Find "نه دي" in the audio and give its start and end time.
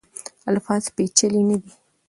1.49-1.71